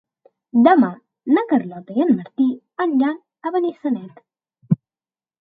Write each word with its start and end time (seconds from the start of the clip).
Demà 0.67 0.87
na 1.37 1.43
Carlota 1.51 1.99
i 1.99 2.05
en 2.07 2.15
Martí 2.21 2.47
aniran 2.87 3.21
a 3.49 3.53
Benissanet. 3.59 4.19